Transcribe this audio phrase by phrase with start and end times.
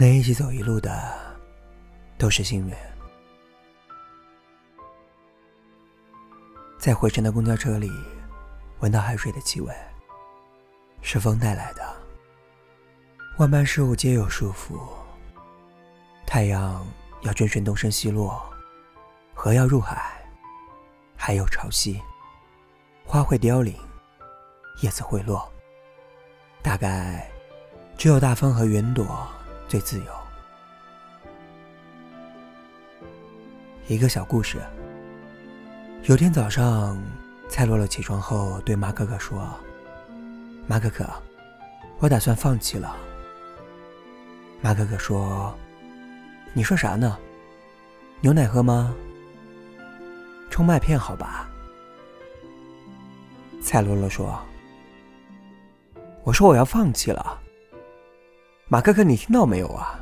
[0.00, 1.12] 能一起走一路的，
[2.16, 2.74] 都是幸运。
[6.78, 7.90] 在回程的公交车里，
[8.78, 9.74] 闻到海水的气味，
[11.02, 11.82] 是风带来的。
[13.38, 14.78] 万般事物皆有束缚，
[16.24, 16.86] 太阳
[17.22, 18.40] 要遵循东升西落，
[19.34, 20.12] 河要入海，
[21.16, 22.00] 还有潮汐，
[23.04, 23.74] 花会凋零，
[24.80, 25.50] 叶子会落。
[26.62, 27.28] 大概
[27.96, 29.04] 只有大风和云朵。
[29.68, 30.06] 最自由。
[33.86, 34.58] 一个小故事。
[36.04, 36.96] 有天早上，
[37.48, 39.46] 蔡洛洛起床后对马可可说
[40.66, 41.06] ：“马可可，
[41.98, 42.96] 我打算放弃了。”
[44.62, 45.54] 马可可说
[46.54, 47.18] ：“你说啥呢？
[48.20, 48.94] 牛奶喝吗？
[50.50, 51.48] 冲麦片好吧？”
[53.62, 54.38] 蔡洛洛说
[56.24, 57.40] ：“我说我要放弃了。”
[58.70, 59.98] 马可可，你听到没有啊？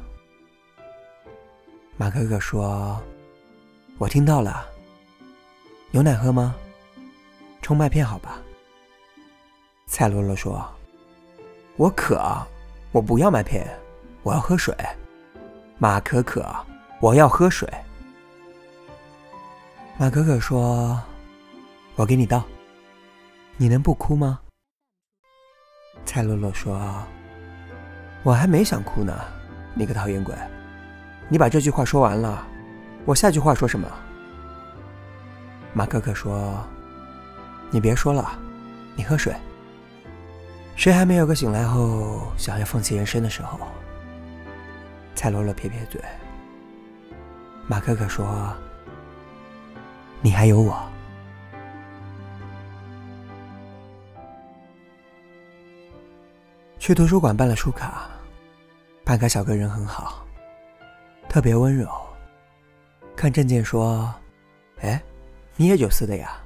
[1.97, 3.00] 马可可说
[3.97, 4.67] ：“我听到了。
[5.92, 6.53] 牛奶喝吗？
[7.62, 8.42] 冲麦片好吧。”
[9.87, 10.69] 蔡洛洛说
[11.78, 12.20] ：“我渴，
[12.91, 13.64] 我不要麦片，
[14.25, 14.75] 我要喝水。”
[15.78, 16.44] 马可可，
[17.00, 17.72] 我要喝水。
[19.97, 21.00] 马可可说
[21.94, 22.42] ：“我给你倒。
[23.56, 24.41] 你能不哭吗？”
[26.05, 26.77] 蔡洛洛说。
[28.27, 29.14] 我还没想哭呢，
[29.72, 30.34] 你个讨厌鬼！
[31.28, 32.44] 你把这句话说完了，
[33.05, 33.88] 我下句话说什么？
[35.72, 36.60] 马可可说
[37.70, 38.36] ：“你别说了，
[38.97, 39.32] 你喝水。”
[40.74, 43.60] 谁还没有个醒来后想要放弃人生的时候？
[45.14, 46.02] 蔡罗罗撇撇嘴。
[47.69, 48.52] 马可可说
[50.20, 50.77] ：“你还有我。”
[56.80, 58.08] 去图书馆办了书卡。
[59.07, 60.27] 办卡小哥人很好，
[61.29, 61.89] 特别温柔。
[63.15, 64.12] 看证件说
[64.83, 65.01] ：“哎，
[65.55, 66.45] 你也九四的呀？”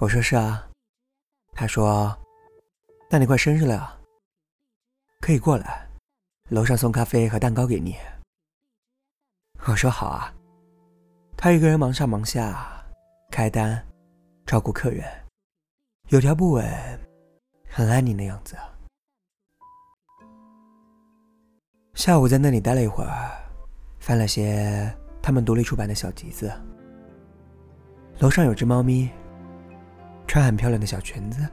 [0.00, 0.66] 我说：“是啊。”
[1.52, 2.16] 他说
[3.10, 4.00] ：“那你快生日了，
[5.20, 5.86] 可以过来，
[6.48, 7.98] 楼上送咖啡和蛋糕给你。”
[9.68, 10.32] 我说：“好啊。”
[11.36, 12.82] 他一个人忙上忙下，
[13.30, 13.86] 开单，
[14.46, 15.06] 照顾客人，
[16.08, 16.66] 有条不紊，
[17.68, 18.56] 很爱你的样子。
[22.00, 23.30] 下午在那里待了一会儿，
[23.98, 24.90] 翻了些
[25.20, 26.50] 他们独立出版的小集子。
[28.20, 29.10] 楼上有只猫咪，
[30.26, 31.46] 穿很漂亮的小裙子。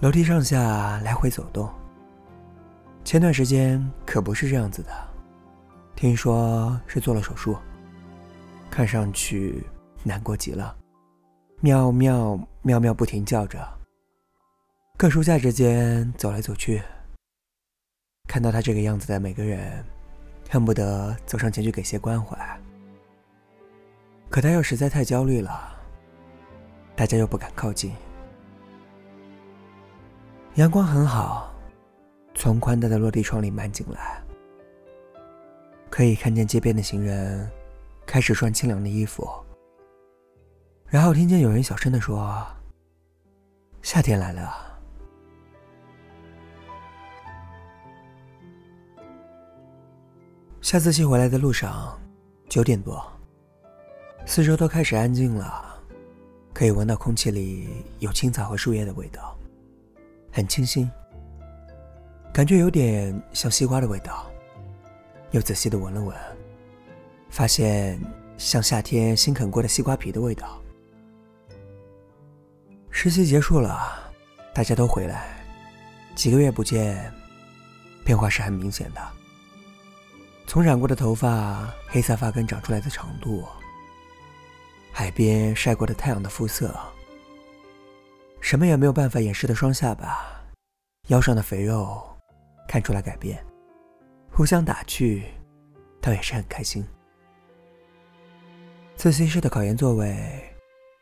[0.00, 1.72] 楼梯上下来回走动。
[3.04, 4.90] 前段时间可不是这样子的，
[5.94, 7.56] 听说是做了手术，
[8.68, 9.64] 看上去
[10.02, 10.76] 难过极了，
[11.60, 13.64] 喵喵喵喵不停叫着。
[14.96, 16.82] 各书架之间走来走去。
[18.30, 19.84] 看到他这个样子的每个人，
[20.48, 22.38] 恨不得走上前去给些关怀。
[24.28, 25.76] 可他又实在太焦虑了，
[26.94, 27.92] 大家又不敢靠近。
[30.54, 31.52] 阳光很好，
[32.32, 34.22] 从宽大的落地窗里漫进来，
[35.90, 37.50] 可以看见街边的行人
[38.06, 39.28] 开始穿清凉的衣服。
[40.86, 42.46] 然后听见有人小声的说
[43.82, 44.66] ：“夏天来了。”
[50.70, 52.00] 下自习回来的路上，
[52.48, 53.04] 九点多，
[54.24, 55.82] 四周都开始安静了，
[56.54, 59.36] 可以闻到空气里有青草和树叶的味道，
[60.30, 60.88] 很清新，
[62.32, 64.30] 感觉有点像西瓜的味道。
[65.32, 66.16] 又仔细的闻了闻，
[67.30, 68.00] 发现
[68.38, 70.62] 像夏天新啃过的西瓜皮的味道。
[72.90, 73.76] 实习结束了，
[74.54, 75.44] 大家都回来，
[76.14, 77.12] 几个月不见，
[78.04, 79.19] 变化是很明显的。
[80.50, 83.46] 从染过的头发、黑色发根长出来的长度，
[84.90, 86.74] 海边晒过的太阳的肤色，
[88.40, 90.42] 什么也没有办法掩饰的双下巴，
[91.06, 92.02] 腰上的肥肉，
[92.66, 93.40] 看出来改变。
[94.32, 95.22] 互相打趣，
[96.00, 96.84] 倒也是很开心。
[98.96, 100.18] 自习室的考研座位，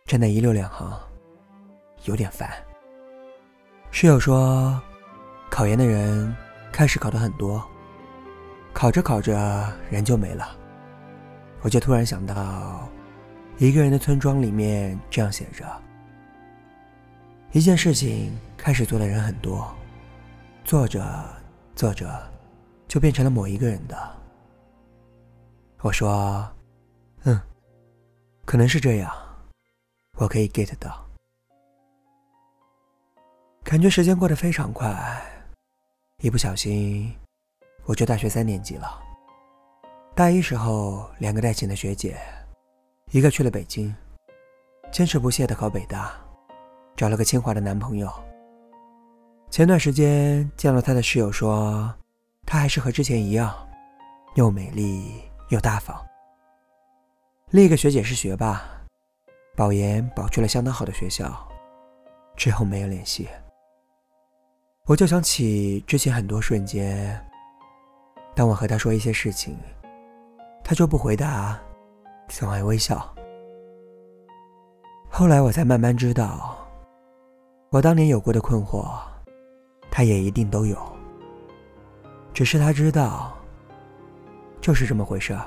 [0.05, 0.93] 站在一溜两行，
[2.05, 2.51] 有点烦。
[3.91, 4.79] 室友说，
[5.49, 6.37] 考研的人
[6.71, 7.67] 开始考的很多。
[8.73, 10.57] 考着考着，人就没了。
[11.63, 12.89] 我就突然想到，
[13.57, 15.65] 一个人的村庄里面这样写着：
[17.51, 19.75] 一件事情开始做的人很多，
[20.65, 21.03] 做着
[21.75, 22.09] 做着，
[22.87, 23.97] 就变成了某一个人的。
[25.81, 26.49] 我说
[27.25, 27.41] ：“嗯，
[28.45, 29.13] 可能是这样，
[30.19, 31.05] 我可以 get 到。”
[33.65, 35.21] 感觉时间过得非常快，
[36.19, 37.13] 一不小心。
[37.89, 39.03] 我就大学三年级了。
[40.15, 42.19] 大一时候，两个带情的学姐，
[43.13, 43.95] 一个去了北京，
[44.93, 46.13] 坚持不懈的考北大，
[46.95, 48.13] 找了个清华的男朋友。
[49.49, 51.91] 前段时间见了他的室友说，
[52.45, 53.57] 他还是和之前一样，
[54.35, 55.97] 又美丽又大方。
[57.53, 58.63] 另一个学姐是学霸，
[59.57, 61.33] 保研保去了相当好的学校，
[62.37, 63.27] 之后没有联系。
[64.85, 67.19] 我就想起之前很多瞬间，
[68.39, 69.57] 当我和他说一些事情，
[70.63, 71.59] 他就不回答，
[72.29, 73.13] 总爱微笑。
[75.09, 76.57] 后来我才慢慢知道，
[77.71, 78.89] 我当年有过的困惑。
[79.91, 80.79] 他也一定都有，
[82.33, 83.37] 只是他知道，
[84.61, 85.45] 就是这么回事儿。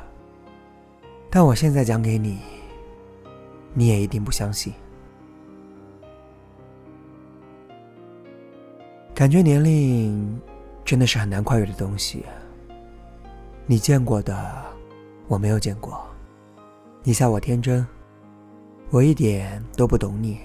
[1.30, 2.40] 但我现在讲给你，
[3.74, 4.74] 你也一定不相信。
[9.16, 10.42] 感觉年龄
[10.84, 12.26] 真的是很难跨越的东西。
[13.72, 14.66] 你见过的，
[15.30, 16.06] 我没有见过。
[17.04, 17.88] 你笑我天真，
[18.90, 20.42] 我一点都不懂你。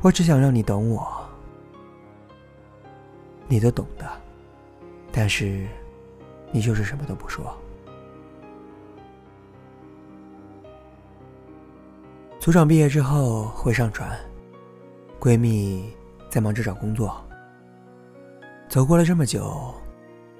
[0.00, 1.04] 我只想让你懂我。
[3.48, 4.08] 你都懂的，
[5.10, 5.66] 但是
[6.52, 7.52] 你就是什么都不说。
[12.38, 14.16] 组长毕业之后会上传，
[15.18, 15.92] 闺蜜
[16.30, 17.20] 在忙着找工作。
[18.68, 19.74] 走过了这么久，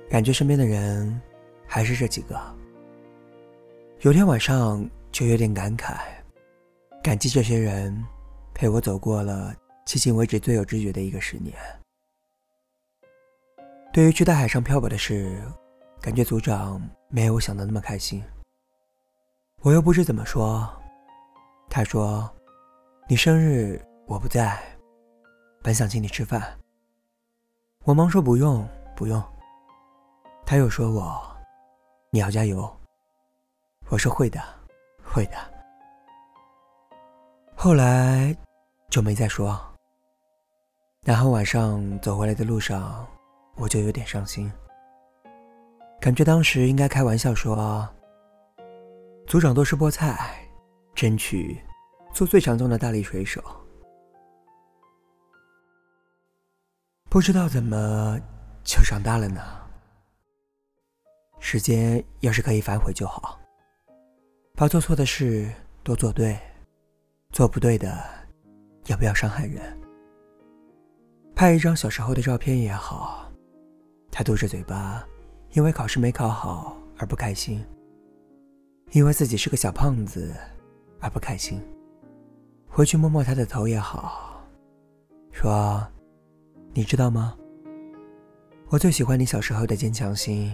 [0.08, 1.20] 感觉身边的人
[1.66, 2.40] 还是这几个。
[4.00, 5.96] 有天晚上就有点感慨，
[7.02, 8.04] 感激这些人
[8.54, 9.54] 陪我走过了
[9.84, 11.54] 迄今为止最有知觉的一个十年。
[13.92, 15.42] 对于去大海上漂泊的事，
[16.00, 18.22] 感觉组长没有我想的那么开心。
[19.62, 20.70] 我又不知怎么说，
[21.68, 22.30] 他说
[23.08, 24.62] ：“你生日我不在，
[25.62, 26.56] 本想请你吃饭。”
[27.84, 29.20] 我忙说：“不用，不用。”
[30.46, 31.20] 他又说我
[32.10, 32.74] ：“你要加油。”
[33.90, 34.40] 我说：“会的，
[35.02, 35.36] 会的。”
[37.54, 38.34] 后来
[38.88, 39.60] 就没再说。
[41.04, 43.06] 然后晚上走回来的路上。
[43.58, 44.52] 我就有点伤心，
[45.98, 47.88] 感觉当时应该开玩笑说
[49.26, 50.46] ：“组长多吃菠菜，
[50.94, 51.58] 争取
[52.12, 53.42] 做最强壮的大力水手。”
[57.08, 58.20] 不知道怎么
[58.62, 59.40] 就长大了呢？
[61.48, 63.38] 时间要是可以反悔就好，
[64.56, 65.48] 把做错的事
[65.84, 66.36] 都做对，
[67.30, 67.96] 做不对的
[68.86, 69.62] 也不要伤害人。
[71.36, 73.30] 拍一张小时候的照片也好。
[74.10, 75.06] 他嘟着嘴巴，
[75.52, 77.64] 因为考试没考好而不开心，
[78.90, 80.34] 因为自己是个小胖子
[80.98, 81.62] 而不开心。
[82.66, 84.44] 回去摸摸他的头也好，
[85.30, 85.86] 说
[86.74, 87.36] ：“你知道吗？
[88.68, 90.52] 我最喜欢你小时候的坚强心。”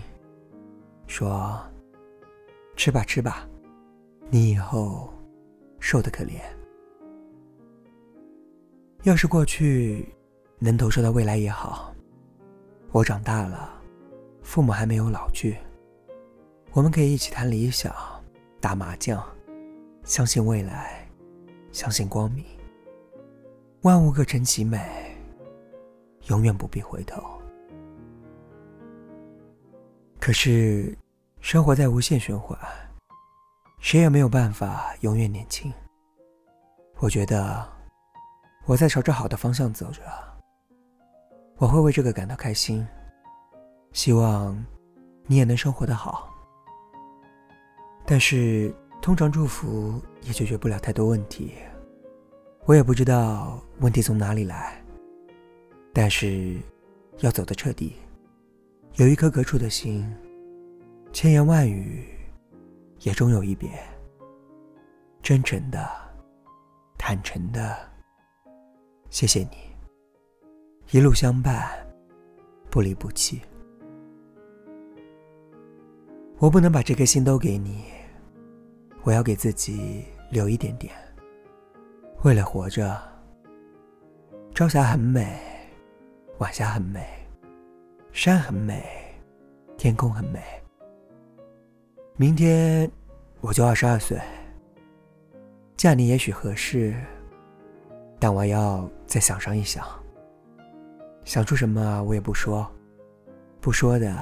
[1.12, 1.61] 说
[2.75, 3.47] ：“吃吧吃吧，
[4.31, 5.12] 你以后
[5.79, 6.41] 瘦的可怜。
[9.03, 10.09] 要是过去
[10.59, 11.94] 能投射到未来也好。”
[12.93, 13.79] 我长大了，
[14.41, 15.59] 父母还没有老去，
[16.73, 17.94] 我们可以一起谈理想，
[18.58, 19.23] 打麻将，
[20.05, 21.06] 相信未来，
[21.73, 22.43] 相信光明。
[23.82, 25.15] 万物各成其美，
[26.29, 27.23] 永远不必回头。
[30.19, 30.96] 可是，
[31.43, 32.56] 生活在无限循环，
[33.81, 35.70] 谁也没有办法永远年轻。
[36.99, 37.69] 我觉得，
[38.65, 40.01] 我在朝着好的方向走着。
[41.56, 42.87] 我会为这个感到开心，
[43.93, 44.65] 希望
[45.27, 46.32] 你也能生活的好。
[48.06, 48.72] 但是，
[49.03, 51.55] 通常祝福也解决不了太多问题。
[52.67, 54.81] 我也不知道问题从哪里来，
[55.93, 56.56] 但是
[57.19, 57.96] 要走得彻底，
[58.94, 60.08] 有一颗隔处的心，
[61.12, 62.08] 千言万语
[63.00, 63.70] 也终有一别。
[65.22, 65.88] 真诚的，
[66.98, 67.76] 坦诚的，
[69.10, 69.56] 谢谢你。
[70.90, 71.70] 一路相伴，
[72.70, 73.40] 不离不弃。
[76.38, 77.84] 我不能把这颗心都给你，
[79.02, 80.92] 我要给自己留一点点。
[82.24, 83.00] 为了活着，
[84.54, 85.38] 朝霞很美，
[86.38, 87.06] 晚霞很美，
[88.12, 88.82] 山很美，
[89.76, 90.40] 天空很美。
[92.16, 92.90] 明天
[93.40, 94.20] 我就二十二岁，
[95.76, 96.94] 嫁你也许合适，
[98.19, 99.84] 但我要再想上一想。
[101.24, 102.70] 想出什么我也不说，
[103.60, 104.14] 不说的，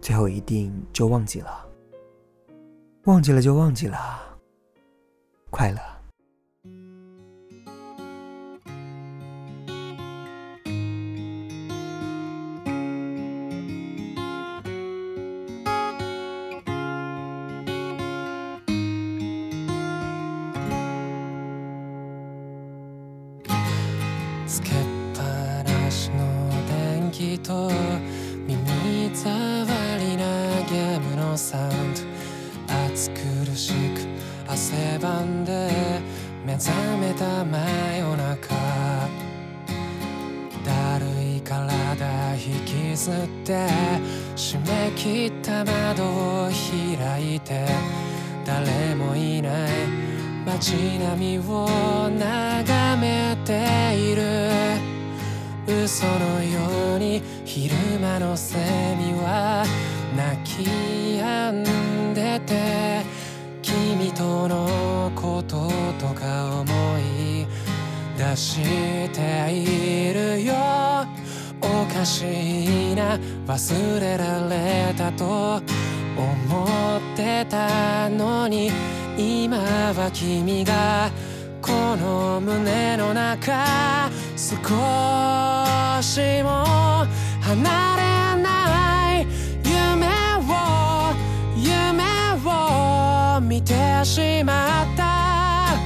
[0.00, 1.66] 最后一定就忘记了。
[3.04, 4.20] 忘记了就忘记了，
[5.50, 5.80] 快乐。
[33.02, 34.06] 暑苦しく
[34.46, 35.68] 汗ばんで
[36.46, 37.58] 目覚めた真
[37.96, 38.54] 夜中。
[40.64, 41.06] だる
[41.36, 43.66] い体引きずって
[44.36, 47.66] 締め切った窓を開いて
[48.46, 49.70] 誰もいない
[50.46, 54.22] 街並みを眺めている。
[55.66, 58.56] 嘘のように昼間のセ
[58.96, 59.64] ミは
[60.16, 60.62] 泣き
[61.18, 61.81] 止んで
[73.46, 75.62] 忘れられたと
[76.16, 78.70] 思ってたのに
[79.16, 81.10] 今は君が
[81.60, 84.56] この胸の中少
[86.02, 87.06] しも
[87.40, 89.26] 離れない
[89.64, 90.06] 夢
[90.38, 91.14] を
[91.56, 92.02] 夢
[92.44, 95.78] を見てしまった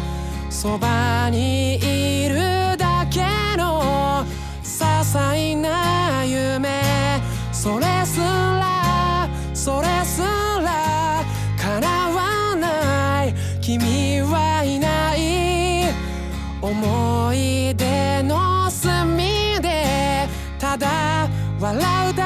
[0.50, 1.78] そばに
[7.66, 11.24] それすらそれすら
[11.60, 15.92] 叶わない君はいない
[16.62, 20.28] 思い出の隅で
[20.60, 22.25] ただ笑うだ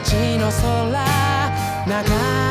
[0.00, 0.92] 街の空
[1.86, 2.47] 眺め